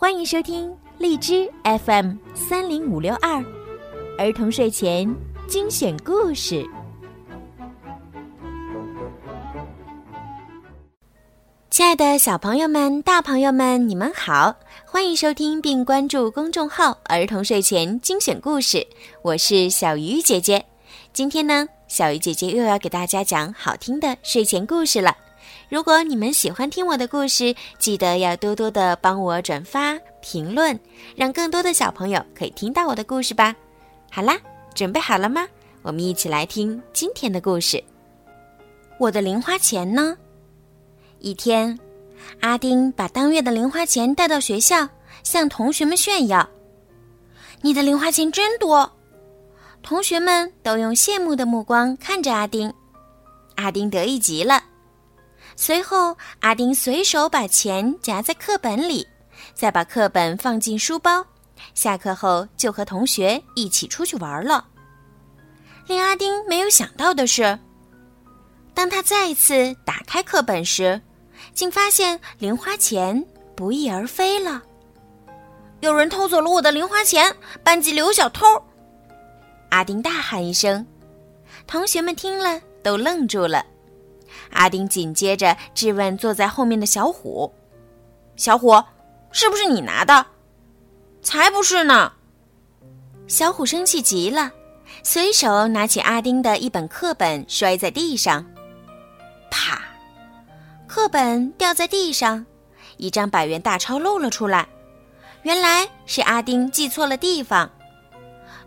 [0.00, 3.44] 欢迎收听荔枝 FM 三零五六二
[4.16, 5.12] 儿童睡前
[5.48, 6.64] 精选故事。
[11.68, 14.54] 亲爱的小朋友们、大朋友们，你们好！
[14.86, 18.86] 欢迎收听并关注公众号“儿童睡前精选故事”，
[19.22, 20.64] 我是小鱼姐姐。
[21.12, 25.16] 今天呢，小鱼姐姐又要给大家讲好听的睡前故事了。
[25.68, 30.78] 如果你们喜欢听我的故事，记得要多多的帮我转发、评论，
[31.14, 33.54] 让更多的小朋友可以听到我的故事吧。
[34.10, 34.38] 好啦，
[34.74, 35.46] 准备好了吗？
[35.82, 37.82] 我们一起来听今天的故事。
[38.98, 40.16] 我的零花钱呢？
[41.20, 41.78] 一天，
[42.40, 44.88] 阿丁把当月的零花钱带到学校，
[45.22, 46.48] 向同学们炫耀
[47.62, 48.90] ：“你的零花钱真多！”
[49.82, 52.72] 同学们都用羡慕的目光看着阿丁，
[53.54, 54.62] 阿丁得意极了。
[55.60, 59.04] 随后，阿丁随手把钱夹在课本里，
[59.54, 61.26] 再把课本放进书包。
[61.74, 64.64] 下课后，就和同学一起出去玩了。
[65.88, 67.58] 令阿丁没有想到的是，
[68.72, 71.02] 当他再一次打开课本时，
[71.52, 74.62] 竟发现零花钱不翼而飞了。
[75.80, 77.34] 有人偷走了我的零花钱！
[77.64, 78.46] 班级里有小偷！
[79.70, 80.86] 阿丁大喊一声，
[81.66, 83.66] 同学们听了都愣住了。
[84.50, 87.52] 阿丁紧接着质问坐在后面的小虎
[88.36, 88.82] ：“小虎，
[89.30, 90.26] 是不是你拿的
[91.22, 92.12] ？”“才不是呢！”
[93.26, 94.52] 小虎生气极了，
[95.02, 98.44] 随手拿起阿丁的一本课本摔在地上，
[99.50, 99.82] 啪，
[100.86, 102.46] 课本掉在地上，
[102.96, 104.66] 一张百元大钞露了出来。
[105.42, 107.70] 原来是阿丁记错了地方。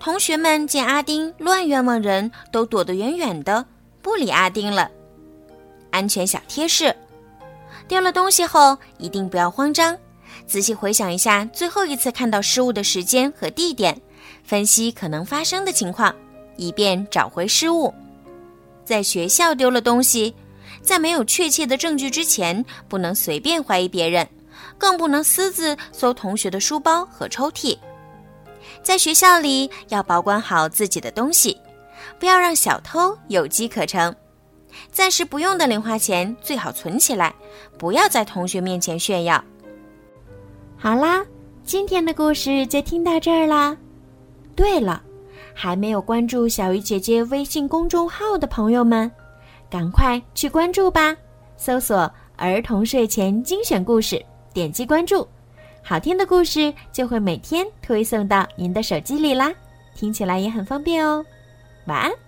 [0.00, 3.64] 同学们见阿丁乱冤枉人，都躲得远远的，
[4.02, 4.90] 不理阿丁了。
[5.90, 6.94] 安全小贴士：
[7.86, 9.96] 丢了东西后一定不要慌张，
[10.46, 14.00] 仔细回想一下最后一次看到失物的时间和地点，
[14.44, 16.14] 分析可能发生的情况，
[16.56, 17.92] 以便找回失物。
[18.84, 20.34] 在学校丢了东西，
[20.82, 24.26] 在没有确切的证据之前，不能随便怀疑别人，
[24.76, 27.76] 更不能私自搜同学的书包和抽屉。
[28.82, 31.58] 在学校里要保管好自己的东西，
[32.18, 34.14] 不要让小偷有机可乘。
[34.90, 37.34] 暂时不用的零花钱最好存起来，
[37.78, 39.42] 不要在同学面前炫耀。
[40.76, 41.24] 好啦，
[41.64, 43.76] 今天的故事就听到这儿啦。
[44.54, 45.02] 对了，
[45.54, 49.10] 还没有关注小鱼姐姐微信公众号的朋友们，
[49.70, 51.16] 赶快去关注吧！
[51.56, 54.24] 搜索“儿童睡前精选故事”，
[54.54, 55.26] 点击关注，
[55.82, 59.52] 好听的故事就会每天推送到您的手机里啦，
[59.94, 61.24] 听起来也很方便哦。
[61.86, 62.27] 晚安。